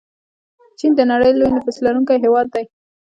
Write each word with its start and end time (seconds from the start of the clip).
چین 0.77 0.91
د 0.97 1.01
نړۍ 1.11 1.31
لوی 1.35 1.49
نفوس 1.55 1.77
لرونکی 1.85 2.15
هیواد 2.23 2.47
دی. 2.55 2.63